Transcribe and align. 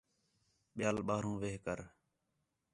ٻِیال 0.75 0.97
ٻاہروں 1.07 1.35
وِہ 1.41 1.51
کر 1.65 1.79